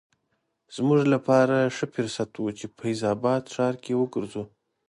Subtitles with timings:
[0.75, 4.43] زموږ لپاره ښه فرصت و چې فیض اباد ښار کې وګرځو.